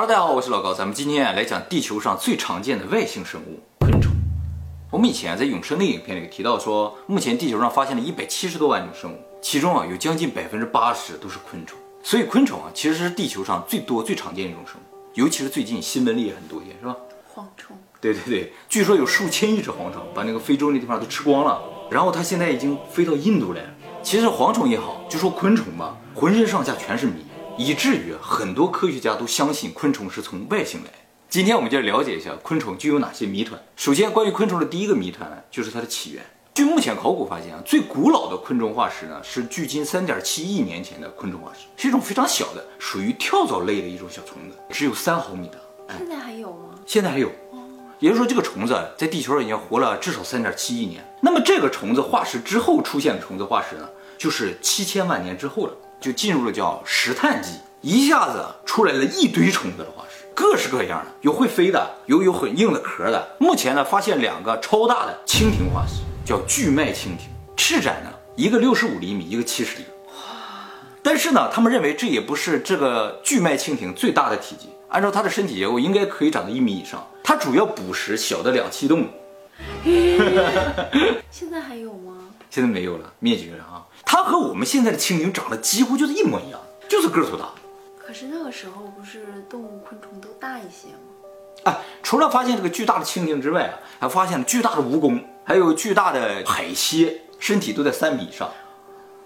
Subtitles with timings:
[0.00, 4.12] Hello，大家好，我是老高，咱们今天啊来讲地球上最常见的外星生物——昆虫。
[4.92, 11.76] 我们以前在永生的影片里提到说，目前地球上发现了一百七十多万种生物，其中啊有将近百分之八十都是昆虫。
[12.00, 16.94] 所以昆虫啊其实是地球上最多、最常见的一种生物，尤其是最近新闻里也很多见，是吧？
[17.34, 21.60] 蝗虫，对对对，据说有数千亿只蝗虫把那个非洲那地方都吃光了，
[21.90, 23.68] 然后它现在已经飞到印度来了。
[24.00, 27.14] 其实蝗虫也好，就说昆虫吧，浑身上下全是谜，
[27.58, 30.90] 以至于很多科学家都相信昆虫是从外星来。
[31.28, 33.60] 今天我们就了解一下昆虫具有哪些谜团。
[33.74, 36.24] 首先，关于昆虫的第一个谜团，就是它的起源。
[36.54, 45.60] 据目前考古发现啊，最古老的昆虫化石呢，是距今三点七亿年前的昆虫化石，是一种非常小的，属于跳蚤类的一种小虫子，只有三毫米的。
[45.98, 46.78] 现在还有吗？
[46.86, 47.28] 现在还有，
[47.98, 51.04] 也就是说这个虫子在地球上已经活了至少三点七亿年。
[51.20, 63.36] 那么这个虫子化石之后出现的虫子化石呢，就是七千万年之后了，就进入了叫石炭纪，一下子出来了一堆虫子的化石，各式各样的，有会飞的，有有很硬的壳的。
[63.38, 69.88] 目前呢，发现两个超大的蜻蜓化石，叫巨脉蜻蜓，翅展呢一个六十五厘米，一个七十厘米。
[71.02, 74.68] 但是呢，他们认为这也不是这个巨脉蜻蜓最大的体积。
[74.88, 77.06] 按照它的身体结构，应该可以长到一米以上。
[77.22, 79.06] 它主要捕食小的两栖动物，
[81.30, 82.14] 现在还有吗？
[82.48, 83.84] 现在没有了，灭绝了啊。
[84.10, 87.50] 它和我们现在的蜻蜓长得几乎就是一模一样，就是个头大。
[87.98, 91.64] 可是那个时候不是动物昆虫都大一些吗？
[91.64, 98.50] 哎，除了发现这个巨大的蜻蜓之外啊，还发现了巨大的蜈蚣，还有巨大的海蝎，身体都在三米以上。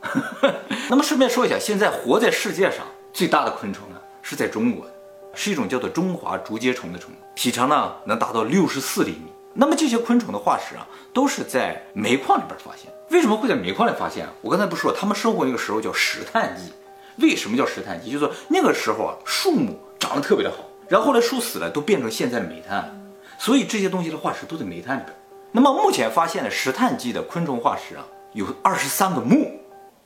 [0.90, 4.92] 那么顺便说一下，现在活在世界上最大的昆虫呢，是在中国的，
[5.32, 9.32] 是一种叫做中华竹节虫的虫，体长呢能达到六十四厘米。
[9.54, 12.92] 那么这些昆虫的化石啊，都是在煤矿里边发现。
[13.10, 14.32] 为什么会在煤矿里发现啊？
[14.40, 16.72] 我刚才不说，他们生活那个时候叫石炭纪。
[17.18, 18.10] 为什么叫石炭纪？
[18.10, 22.94] 就是说那个时候啊，树木长得特别的好，然后后来树死了，都变成现在的煤炭了。
[23.38, 25.14] 所以这些东西的化石都在煤炭里边。
[25.50, 29.58] 那么目前发现的石炭纪的昆虫化石啊，有二十三个目。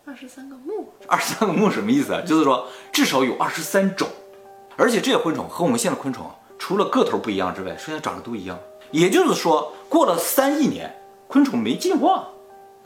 [0.05, 2.21] 二十三个目，二十三个目什么意思啊？
[2.25, 4.09] 就是说至少有二十三种，
[4.77, 8.59] 而且这些昆虫和我们现在昆虫啊，除了个头不一样之外，剩下长得都一样。
[8.91, 10.95] 也就是说，过了三亿年，
[11.27, 12.29] 昆虫没进化。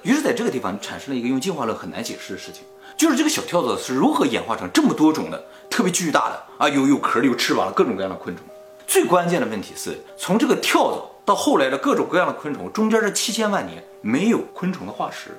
[0.02, 2.62] 于是在这个地方产生了一个用进化论很难解释的事情，
[2.96, 8.44] 就是这个小跳蚤是如何演化成这么多种的特别巨大的啊，有有壳的、有翅膀的各种各样的昆虫。
[8.86, 15.30] 最关键的问题是从这个跳蚤到后来的各种各样的昆虫，中间这七千万年没有昆虫的化石。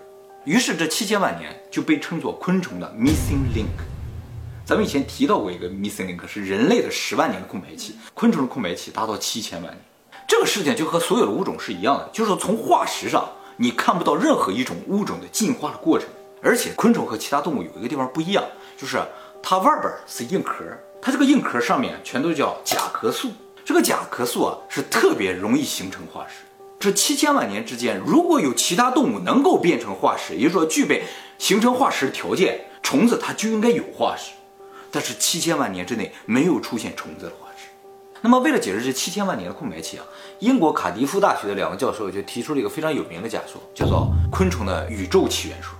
[0.45, 3.65] 于是这七千万年就被称作昆虫的 missing link。
[4.63, 9.77] 咱们以前提到过一个 missing link，是人类的十万年的空白期，昆虫的空白期达到七千万年。
[10.31, 16.07] 这个事情就和所有的物种是一样的，就是从化石上你看不到任何一种物种的进化的过程。
[16.41, 18.41] 而且昆虫和其他动物有一个地方不一样，
[18.77, 18.97] 就是
[19.43, 20.63] 它外边是硬壳，
[21.01, 23.29] 它这个硬壳上面全都叫甲壳素。
[23.65, 26.45] 这个甲壳素啊是特别容易形成化石。
[26.79, 31.03] 这七千万年之间，如果有其他动物能够变成化石，也就是说具备
[31.39, 34.31] 形成化石的条件，虫子它就应该有化石。
[34.89, 37.40] 但是七千万年之内没有出现虫子的化石。
[38.23, 40.05] 那么为了解释这七千万年的空白期啊，
[40.39, 45.73] 英国卡迪夫大学的两个教授就提出了一个非常有名的假说，叫做昆虫的宇宙起源说。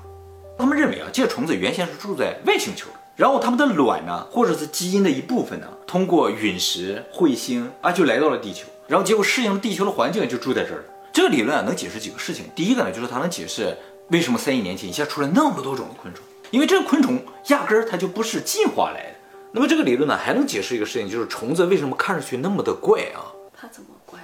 [0.58, 10.84] 他们认为啊，这些虫子原先是住在外星球，然后它们的卵呢，或者是基因的一部分呢，通过陨石、彗星啊，就来到了地球，然后结果适应了地球的环境，就住在这儿。
[11.14, 12.46] 这个理论啊，能解释几个事情。
[12.56, 13.78] 第一个呢，就是它能解释
[14.10, 19.16] 为什么三亿年前一下出来那么多种的昆虫，因为这个昆虫压根儿它就不是进化来的。
[19.54, 23.32] 那么这个理论呢，还能解释一个事情，就是虫子为什么看上去那么的怪啊？
[23.54, 24.20] 它怎么怪？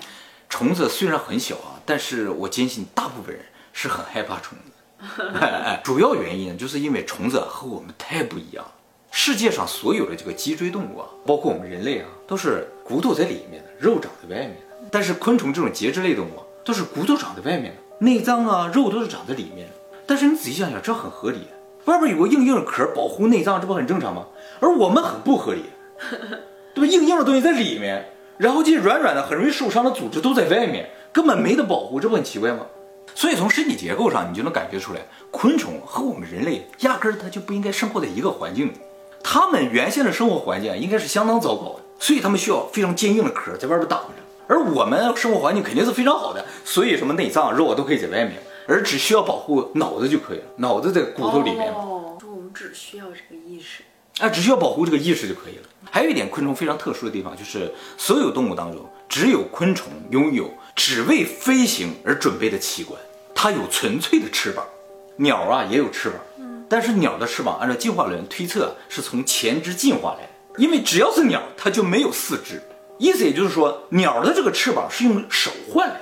[0.47, 3.43] 虫子虽然很小啊，但是我坚信大部分人
[3.73, 4.71] 是很害怕虫子。
[5.83, 8.71] 主要原因呢，就是因为虫子和我们太不一样了。
[9.11, 14.87] 世界上所有的这个脊椎动物啊，包括我们人类啊，都是骨头在里面的，肉长在外面的。
[14.89, 19.73] 但是昆虫这种节肢类动物都是骨头长在外面的，内脏啊、肉都是长在里面的。
[20.05, 21.47] 但是你仔细想想，这很合理，
[21.87, 24.27] 外边有个硬硬的壳保护内脏，这不很正常吗？
[24.59, 25.63] 而我们很不合理，
[26.75, 26.93] 对吧？
[26.93, 32.65] 硬硬的东西在里面，然后这些软软的、很容易受伤的组织都在外面，根本没得保护，这不很奇怪吗？
[33.15, 34.99] 所以从身体结构上，你就能感觉出来，
[35.31, 38.73] 昆虫和我们人类压根儿它就不应该生活在一个环境里。
[39.23, 44.09] 它们原先的生活环境应该是相当糟糕的，所以它们需要非常坚硬的壳在外边挡着。
[44.47, 48.33] 而我们生活环境肯定是非常好的，所以什么内脏、肉啊都可以在外面，
[48.67, 50.43] 而只需要保护脑子就可以了。
[50.57, 53.83] 脑子在骨头里面嘛，哦，说我们只需要这个意识。
[54.19, 55.63] 啊，只需要保护这个意识就可以了。
[55.91, 62.99] 还有一点，昆虫非常特殊的地方就是，所有动物当中，只有昆虫拥有只为飞行而准备的器官，
[63.35, 64.65] 它有纯粹的翅膀。
[65.17, 66.19] 鸟啊也有翅膀，
[66.67, 72.61] 但是鸟的翅膀按照进化论推测是从前肢进化来的，因为只要是鸟，它就没有四肢。
[72.99, 76.01] 意思也就是说，鸟的这个翅膀是用手换来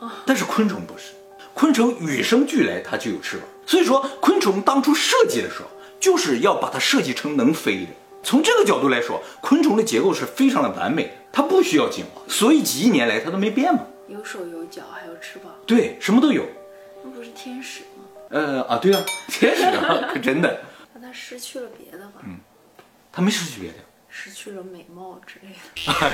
[0.00, 1.12] 的，但是昆虫不是，
[1.54, 3.46] 昆虫与生俱来它就有翅膀。
[3.64, 5.68] 所以说，昆虫当初设计的时候，
[5.98, 7.88] 就是要把它设计成能飞的。
[8.22, 13.86] 从这个角度来说，昆虫的结构是非常的完美的，它不需要进化，所以几亿年来它都没变嘛。
[14.08, 16.44] 有手有脚还有翅膀，对，什么都有。
[17.02, 18.04] 那不是天使吗？
[18.30, 20.60] 呃啊，对啊，天使啊，可真的，
[20.94, 22.20] 那它失去了别的吧？
[22.24, 22.36] 嗯
[23.12, 23.76] 它没失去别的。
[24.16, 25.48] 失去了美貌之类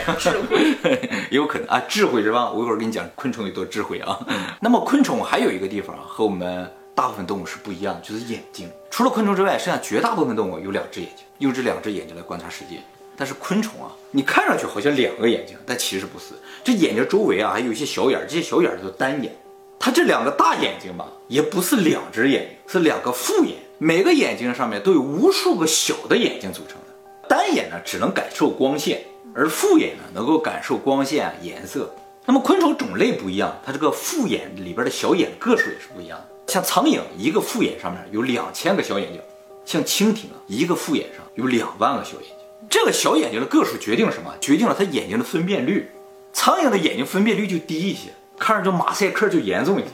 [0.06, 0.98] 的， 智慧。
[1.30, 2.50] 也 有可能啊，智慧是吧？
[2.50, 4.18] 我一会儿给你讲昆虫有多智慧啊。
[4.58, 8.70] 那么昆虫还有一个地方啊，和我们大部分动物是不一样的，就是眼睛。
[8.90, 12.80] 除了昆虫之外，剩下绝大部分动物有两只眼睛，用这两只眼睛来观察世界。
[13.18, 16.28] 但是昆虫啊，你看上去好像两个眼睛，但其实不是。
[16.64, 19.36] 这眼睛周围啊还有一些小眼儿，这些小眼儿都单眼。
[19.78, 26.89] 它这两个大眼睛吧，也不是两只眼睛，是两个复眼，每个眼睛上面都有无数个小的眼睛组成的。
[27.30, 31.88] 单眼呢只能感受光线，而复眼呢能够感受光线啊颜色。
[32.26, 36.52] 那么昆虫种类不一样，它这个复眼里边的小眼个数也是不一样的。
[36.52, 39.22] 像苍蝇一个复眼上面有两千个小眼睛，
[39.64, 42.68] 像蜻蜓啊一个复眼上有两万个小眼睛。
[42.68, 44.34] 这个小眼睛的个数决定了什么？
[44.40, 45.88] 决定了它眼睛的分辨率。
[46.32, 48.10] 苍蝇的眼睛分辨率就低一些，
[48.40, 49.90] 看上去马赛克就严重一些，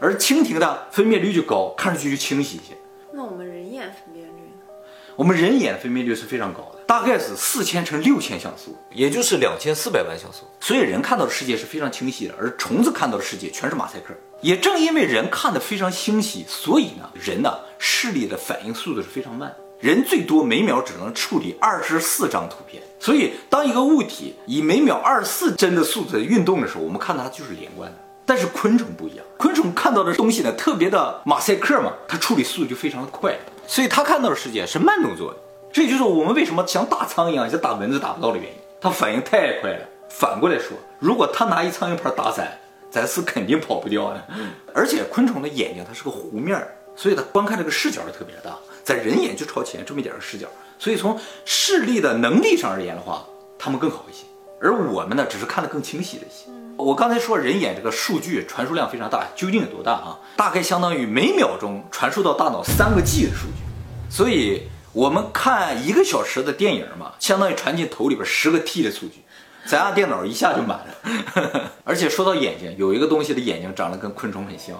[0.00, 2.76] 而蜻蜓的分辨率就高，看上去就清晰一些。
[3.10, 4.74] 那我们人眼分辨率呢？
[5.16, 10.44] 我们人眼的分辨率是非常高的，大概是四千乘六千像素，也就是两千四百万像素。
[10.60, 14.14] 所以人看到的世界是非常清晰的，而虫子看到的世界全是马赛克。
[14.40, 19.54] 也正因为人看得非常清晰，所以呢，人呢视力的反应速度是非常慢。
[19.80, 27.98] 人最多每秒只能处理二十四张图片，所以当一个物体以每秒二十四帧的速度在运动的时候，我们看到它就是连贯的。
[28.26, 33.36] 但是昆虫不一样，昆虫看到的东西呢特别的马赛克嘛，它处理速度就非常的快，
[33.66, 35.38] 所以它看到的世界是慢动作的。
[35.74, 39.80] 这就是我们为什么想打苍蝇、想打蚊子打不到的原因，它反应太快了。
[40.08, 42.46] 反过来说，如果他拿一苍蝇拍打咱，
[42.88, 44.24] 咱是肯定跑不掉的。
[44.72, 50.46] 而且昆虫的眼睛它是个弧面儿，所以它观看这个视角就特别大，在人眼就朝前这么一点儿的视角，
[50.78, 53.26] 所以从视力的能力上而言的话，
[53.58, 54.22] 它们更好一些。
[54.60, 56.48] 而我们呢，只是看得更清晰了一些。
[56.76, 60.20] 我刚才说人眼这个数据传输量非常大，究竟有多大啊？
[60.36, 63.64] 大概相当于每秒钟传输到大脑三个 G 的数据，
[64.08, 69.24] 所以我们看一个小时的电影嘛，相当于传进头里边十个 T 的数据，
[69.66, 71.72] 咱家电脑一下就满了。
[71.82, 74.76] 而且说到眼睛，有一个东西的眼睛长得跟昆虫很像，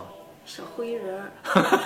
[0.47, 1.31] 小灰人儿，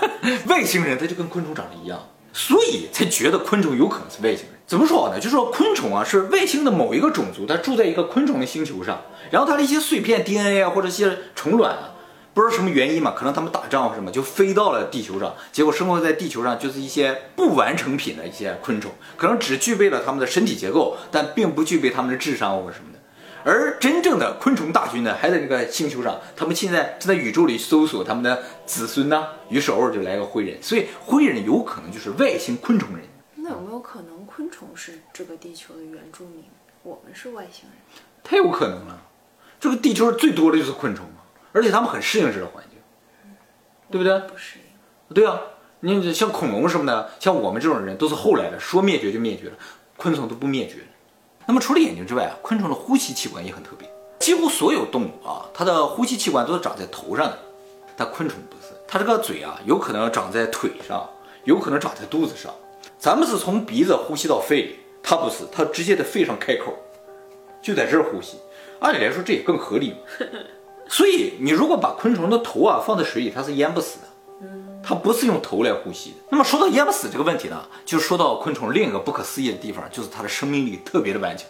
[0.46, 4.58] 外星人他就跟昆虫长得一样，所以才觉得昆虫有可能是外星人。
[4.66, 5.18] 怎么说呢？
[5.18, 11.94] 就说昆虫啊是外星的某一个种族，它住在一个昆虫的星球上，然后它的一些碎片 DNA 啊或者一些虫卵啊，
[12.34, 22.98] 不知道什么原因嘛，可能他们打仗或什么就飞到了地球上，结果生活在地球上就是一些不完成品的一些昆虫，可能只具备了他们的身体结构，但并不具备他们的智商或者什么的。
[23.44, 29.28] 而真正的昆虫大军呢，还在那个星球上，他们现在正在宇宙里搜索他们的子孙呢。
[29.48, 33.06] 于是偶尔就来个灰人，所以灰人有可能就是外星昆虫人。
[33.36, 36.44] 那有没有可能昆虫是这个地球的原住民，
[36.82, 38.02] 我们是外星人？
[38.22, 39.00] 太有可能了，
[39.58, 41.17] 这个地球上最多的就是昆虫嘛，
[41.52, 42.78] 而且他们很适应这种环境，
[43.90, 44.18] 对不对？
[44.28, 45.14] 不适应。
[45.14, 45.40] 对啊，
[45.80, 49.56] 你像恐龙什么的，像我们这种人都是后来的，说灭绝就灭绝了，
[49.96, 50.76] 昆虫都不灭绝。
[51.46, 53.88] 那么除了眼睛之外啊，昆虫的呼吸器官也很特别。
[54.18, 57.38] 几乎所有动物啊，它的呼吸器官都是长在头上的，
[57.96, 61.08] 但昆虫不是，它这个嘴啊，有可能长在腿上，
[61.44, 62.52] 有可能长在肚子上。
[62.98, 66.76] 咱们是从鼻子呼吸到肺里，它不是，它直接在肺上开口，
[67.62, 68.36] 就在这儿呼吸。
[68.80, 69.96] 按理来说这也更合理嘛。
[70.88, 74.08] 所以你如果把昆虫的头啊放在水里，它是淹不死的。
[74.82, 76.16] 它不是用头来呼吸的。
[76.30, 81.46] 那么说到淹不死这个问题呢，就说到昆虫另一个不可思议的地方，就是它的生命力特别的顽强。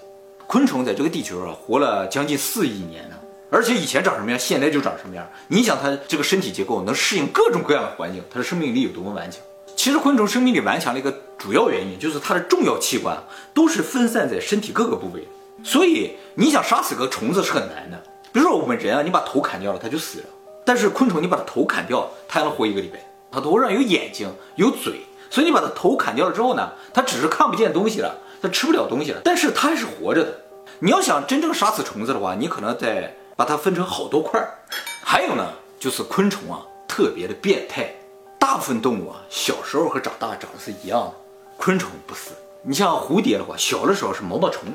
[0.48, 3.14] 昆虫在这个地球上活了将近四亿年呢，
[3.50, 5.24] 而且以前长什么样，现在就长什么样。
[5.46, 9.40] 你想它这个身体结构能适应各种各样的环境，它的生命力有多么顽强？
[9.76, 13.16] 其实昆虫生命力顽强的一个主要原因就是它的重要器官
[13.54, 15.28] 都是分散在身体各个部位的，
[15.62, 18.02] 所以你想杀死个虫子是很难的。
[18.32, 20.26] 比如说我们人啊，你把头砍掉了，它就死了。
[20.64, 22.98] 但是昆虫，你把它头砍掉，它还能活一个礼拜。
[23.30, 30.40] 它头上有眼睛，有嘴，所以你把它头砍掉了之后呢，它只是看不见东西了，它吃不了东西了，但是它还是活着的。
[30.80, 34.54] 你要想真正杀死虫子的话，你可能得把它分成好多块儿。
[35.02, 37.92] 还有呢，就是昆虫啊，特别的变态。
[38.38, 41.14] 大部分动物啊，小时候和长大长得是一样的，
[41.56, 42.30] 昆虫不是。
[42.62, 44.68] 你像蝴蝶的话，小的时候是毛毛虫，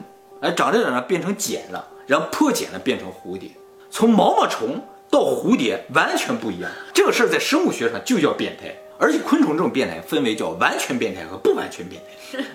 [0.44, 3.50] 哎，长着长着变成茧了，然后破茧了变成蝴蝶。
[3.90, 12.02] 从毛毛虫到蝴蝶完全不一样，这个事儿在生物学上就叫变态，而且昆虫这种变态分为叫完全变态和不完全变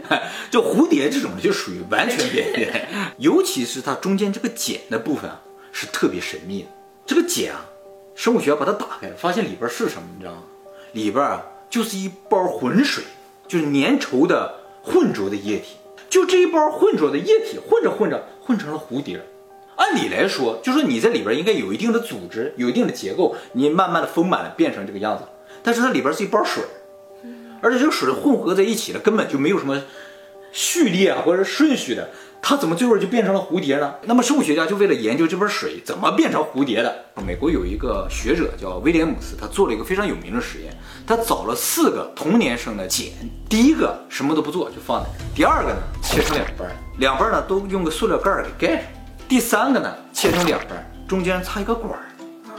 [0.07, 5.41] 态， 就蝴蝶这种就属于完全变态， 尤其是它中间这个茧的部分啊，
[5.73, 6.69] 是特别神秘的。
[7.07, 7.65] 这个茧啊，
[8.15, 10.07] 生物学把它打开了，发现里边是什么？
[10.15, 10.43] 你知道吗？
[10.93, 13.03] 里边啊就是一包浑水，
[13.47, 15.78] 就是粘稠的浑浊的液体。
[16.09, 19.21] 就这一包混浊的液体混着混着混成了蝴蝶。
[19.77, 25.25] 按理来说，就说你在里边应该有一定的组织，有一定的结构，你慢慢的丰满了变成这个样子。
[25.63, 26.65] 但是它里边是一包水，
[27.61, 29.83] 而且这个水混合在一起了，根本就没有什么
[30.51, 33.95] 序列啊或者顺序的，它怎么最后就变成了蝴蝶呢？
[34.05, 40.75] 那么生物学家就为了研究这盆水怎么变成蝴蝶的，美国有一个学者叫威廉姆斯，他做了一个非常有名的实验，
[41.07, 43.13] 他找了四个同年生的茧，
[43.49, 46.69] 第一个什么都不做就放在，第二个呢切成两半，
[46.99, 48.85] 两半呢都用个塑料盖给盖上，
[49.29, 52.07] 第三个呢切成两半，中间插一个管儿，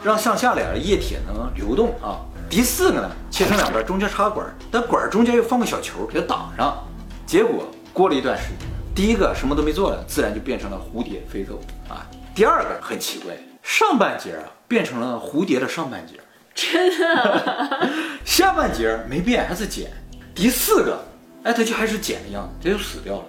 [0.04, 2.20] 让向下俩的液体能流动啊。
[2.50, 6.78] 第四个呢，切成两半，中间插管，但管中间又放个小球给它挡上。
[7.26, 12.06] 结果过了一段时间，第一个什么都没做了，自然就变成了蝴蝶飞走啊。
[12.36, 16.20] 第二个很奇怪，上半截啊变成了蝴蝶的上半截，
[16.54, 17.90] 真的，
[18.26, 19.90] 下半截没变，还是茧。
[20.36, 21.04] 第四个，
[21.44, 23.26] 哎，它就还是茧的样子，它就死掉了。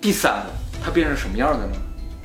[0.00, 0.50] 第三个，
[0.84, 1.76] 它变成什么样的呢？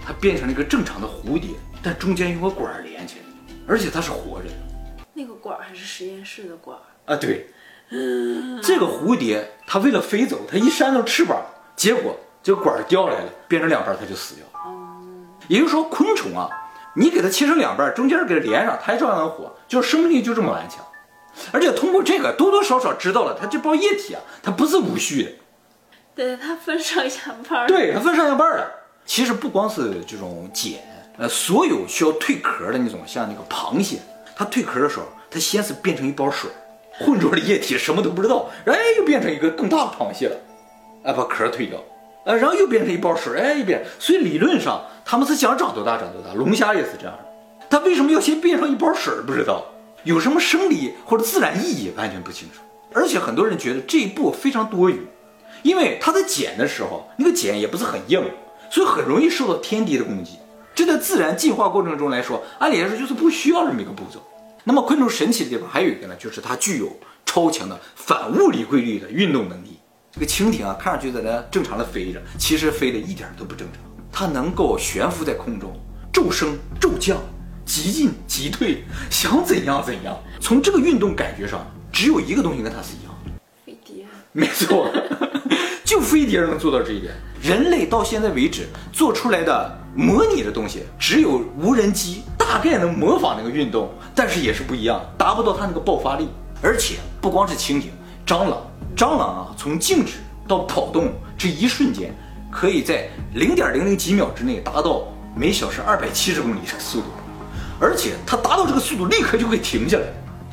[0.06, 1.50] 它变成了一个正常的蝴蝶，
[1.84, 4.56] 但中间有个管连起来，而且它是活着的。
[5.14, 7.16] 那个管还是实验室的管啊？
[7.16, 7.48] 对，
[8.62, 14.78] 这个蝴蝶它为了飞走，它一扇动翅膀，结果这个管掉下来了，变成两半，它就死掉了。
[15.50, 16.48] 也就是说，昆虫啊，
[16.96, 20.80] 你给它切成两半，中间给它连上，它还照样能活，就是生命力就这么顽强。
[21.52, 25.32] 而且通过这个，多多少少知道了它这包液体啊，它不是无序的。
[26.16, 27.68] 对，它分上下半。
[27.68, 28.66] 对，它分上下半了。
[29.06, 30.80] 其实不光是这种茧，
[31.18, 34.00] 呃，所有需要蜕壳的那种，像那个螃蟹。
[34.38, 36.50] 它蜕壳的时候，它先是变成一包水，
[36.94, 40.38] 浑浊的液体，什么都不知道，哎，又变成一个更大的螃蟹了，
[41.04, 41.78] 哎，把壳蜕掉，
[42.28, 47.26] 呃，然后又变成一包水，哎，一变，所以理论上他们是想长多大长多大，龙虾也是这样的。
[47.70, 49.14] 它为什么要先变成一包水？
[49.26, 49.64] 不知道，
[50.04, 52.60] 有什么生理或者自然意义完全不清楚。
[52.94, 55.08] 而且很多人觉得这一步非常多余，
[55.64, 58.22] 因为它在剪的时候，那个剪也不是很硬，
[58.70, 60.34] 所以很容易受到天敌的攻击。
[60.76, 64.22] 这在自然进化过程中来说，按理来说就是不需要这么一个步骤。
[64.66, 66.92] 那么昆虫神奇的地方还有一个呢，就是它具有
[67.26, 69.77] 超强的反物理规律的运动能力。
[70.18, 73.84] 这个蜻蜓啊，看上去在那正常的飞着，其实飞的一点都不正常。
[74.12, 75.72] 它能够悬浮在空中，
[76.12, 77.20] 骤升骤降，
[77.66, 80.18] 急进急退，想怎样怎样。
[80.40, 83.32] 从这个运动感觉上，只有一个东西跟它是一样的，
[83.64, 84.08] 飞碟。
[84.32, 84.92] 没错，
[85.86, 87.14] 就飞碟能做到这一点。
[87.40, 89.78] 人类到现在为止做出来的。
[89.96, 96.28] 模拟的东西只有无人机大概能模仿那个运动，但是也是不一样，达不到它那个爆发力。
[96.62, 97.90] 而且不光是蜻蜓、
[98.24, 98.62] 蟑螂，
[98.98, 100.14] 蟑螂啊，从静止
[100.48, 102.12] 到跑动这一瞬间，
[102.50, 105.04] 可以在零点零零几秒之内达到
[105.36, 107.06] 每小时二百七十公里的速度，
[107.80, 110.06] 而且它达到这个速度立刻就会停下来。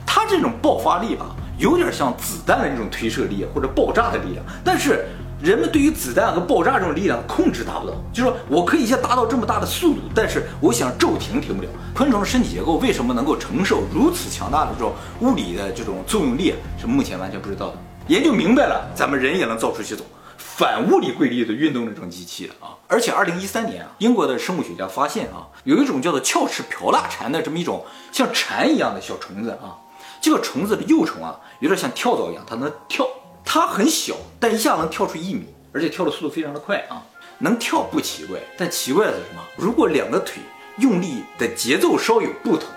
[0.04, 5.06] 它这种爆发力吧，有点像子弹的那种推射力或者爆炸的力量，但是。
[5.42, 11.68] 人们对于子弹和爆炸这种力量控制达不到，就是说我可以先达到这么大的速度，但是我想骤停停不了。
[11.94, 17.74] 昆虫的身体结构为什么能够承受如此强大的这种物理的这种作用力，是目前完全不知道的。
[18.08, 20.04] 研究明白了，咱们人也能造出这种
[20.36, 22.76] 反物理规律的运动这种机器啊！
[22.86, 27.82] 而且二零一三年啊，英国的生物学家发现啊，有一种叫做翘翅瓢蜡蝉的这么一种
[28.12, 29.78] 像蝉一样的小虫子啊，
[30.20, 33.08] 这个虫子的幼虫啊，有点像跳蚤一样，它能跳。
[33.42, 37.02] 它很小，但一下能跳出一米，而且跳的速度非常的快啊！
[37.38, 39.42] 能跳不奇怪，但奇怪的是什么？
[39.56, 40.42] 如果两个腿
[40.78, 42.68] 用力的节奏稍有不同，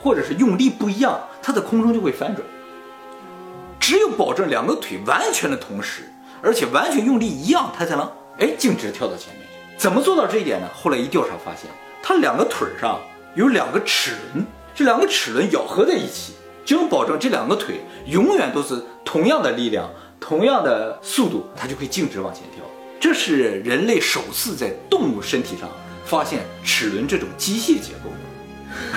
[0.00, 2.44] 或者是用力不一样，它在空中就会翻转。
[3.82, 6.04] 只有保证两个腿完全的同时，
[6.40, 8.08] 而且完全用力一样，它才能
[8.38, 9.76] 哎径直跳到前面去。
[9.76, 10.68] 怎么做到这一点呢？
[10.72, 11.68] 后来一调查发现，
[12.00, 13.00] 它两个腿上
[13.34, 16.34] 有两个齿轮，这两个齿轮咬合在一起，
[16.64, 19.90] 就能保证这两个腿永远都是同样的力量。
[20.20, 22.64] 同样的速度，它就可以径直往前跳。
[23.00, 25.68] 这是人类首次在动物身体上
[26.04, 28.10] 发现齿轮这种机械结构。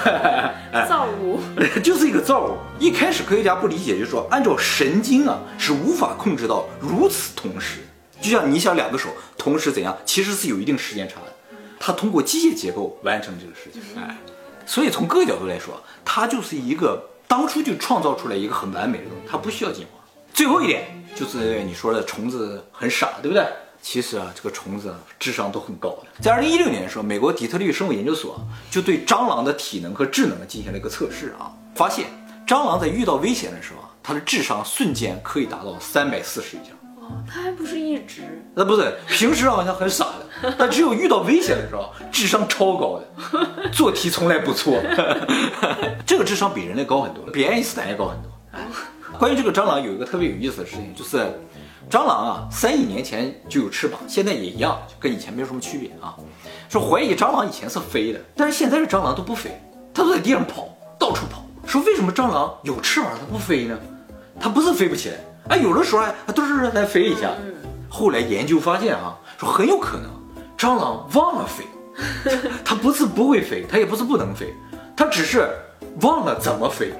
[0.88, 1.40] 造物
[1.84, 2.58] 就是一个造物。
[2.80, 7.80] 一开始科学家不理解，就是说按照神经啊是无法控制到如此同时。
[8.22, 11.34] 就像你想两个手同时怎样，其实是有一定时间差的。
[11.80, 13.82] 它通过机械结构完成这个事情。
[14.02, 14.18] 哎，
[14.66, 20.04] 所以从各个角度来说，它就是一个当初就创造出来一个很完美的东西，它不需要进化。
[20.34, 20.86] 最后一点。
[21.16, 23.48] 就是你说的虫子很傻，对不对？
[23.88, 26.08] 其实啊，这个虫子啊智商都很高的。
[26.20, 32.08] 在二零一六年的时候，美国底特律生物研究所就对蟑螂的体能和智能进行了一个测试啊，发现
[32.48, 36.76] 蟑螂在遇到危险的时候啊，它的智商瞬间可以达到三百四十以上。
[37.00, 38.24] 哦，它还不是一直，
[38.56, 40.06] 那不是平时好像很傻
[40.42, 44.82] 的，但只有遇到危险的时候，智商超高的，做题从来不错。
[46.08, 48.32] 这个智商比人类高很多，比爱因斯坦也高很多。
[49.20, 51.18] 关于这个蟑螂有一个特别有意思的事情，就是
[51.90, 56.16] 蟑螂啊，三亿年前就有翅膀，现在也一样，就跟以前没有什么区别啊。
[56.68, 59.52] 说怀疑蟑螂以前是飞的，但是现在的蟑螂都不飞，
[59.94, 60.68] 它都在地上跑，
[61.00, 61.46] 到处跑。
[61.66, 63.78] 说为什么蟑螂有翅膀它不飞呢？
[64.40, 65.16] 它不是飞不起来，
[65.50, 67.32] 哎，有的时候还还都是来飞一下。
[67.90, 70.10] 后来研究发现啊，说很有可能
[70.58, 71.66] 蟑螂忘了飞，
[72.66, 74.54] 它不是不会飞，它也不是不能飞，
[74.98, 75.50] 它只是
[76.02, 76.92] 忘了怎么飞。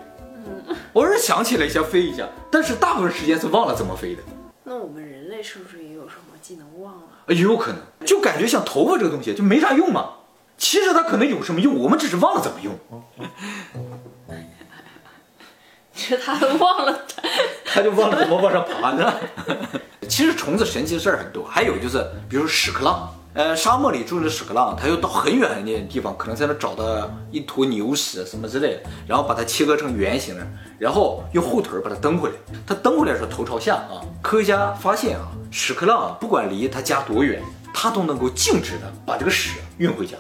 [0.94, 4.22] 偶尔想起来一下飞一下，但是大部分时间是忘了怎么飞的。
[4.68, 7.04] 那我们人类是不是也有什么技能忘了？
[7.28, 10.10] 也有可能，就感觉像头发这个东西就没啥用嘛。
[10.58, 12.74] 其实它可能有什么用，我们只是忘了怎么用。
[15.98, 17.22] 你说他忘了他，
[17.64, 19.14] 他就忘了怎么往上爬呢。
[20.10, 30.48] 其实虫子神奇的事儿很多，还有就是，比如说屎壳郎，呃，沙漠里住着屎壳郎，它又到很远很远的地方，可能才能找到一坨牛屎什么之类的，然后把它切割成圆形的，
[30.80, 32.36] 然后用后腿把它蹬回来。
[32.66, 34.00] 它蹬回来的时候头朝下啊。
[34.22, 40.16] 科学家发现啊，屎壳郎不管离他家多远，它都能够径直的把这个屎运回家。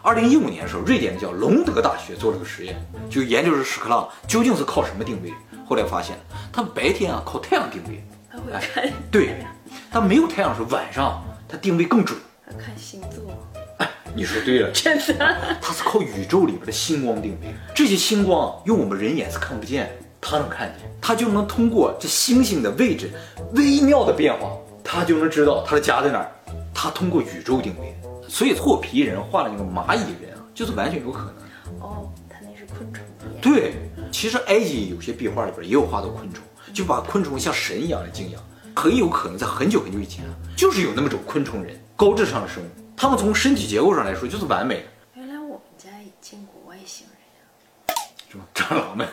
[0.00, 5.34] 二零一五年的时候，瑞典的叫隆德大学做了个实验，就研究这屎壳郎究竟是靠什么定位。
[5.66, 6.16] 后来发现，
[6.52, 9.44] 它白天啊靠太阳定位，它会看，对，
[9.90, 12.16] 它没有太阳的时候，晚上它定位更准。
[12.50, 13.32] 他看星座，
[13.78, 15.36] 哎，你说对了， 真的。
[15.62, 19.88] 它是靠宇宙里边的星光定位，这些星光用我们人眼是看不见，
[20.20, 23.10] 它能看见，它就能通过这星星的位置
[23.52, 24.50] 微妙的变化，
[24.82, 26.32] 它就能知道它的家在哪儿。
[26.74, 27.94] 它通过宇宙定位，
[28.26, 31.80] 所以破皮人画的那个蚂蚁人啊，就是完全有可能。
[31.80, 33.04] 哦，他那是昆虫。
[33.40, 33.74] 对，
[34.10, 36.42] 其实埃及有些壁画里边也有画到昆虫，
[36.72, 38.42] 就把昆虫像神一样的敬仰，
[38.74, 42.66] 很有可能在很久很久以前啊，就是有那么种昆虫人，高智商的生物
[42.96, 44.84] 他们从身体结构上来说就是完美的。
[45.16, 47.94] 原来我们家也见过外星人呀
[48.30, 49.06] 什么蟑螂们。